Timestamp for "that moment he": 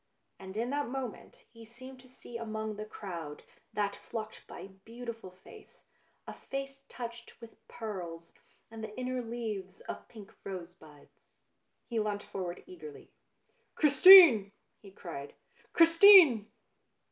0.71-1.63